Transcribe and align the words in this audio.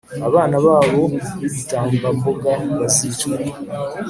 abana 0.27 0.55
babo 0.65 1.01
b’ibitambambuga 1.39 2.51
bazicwe, 2.79 3.33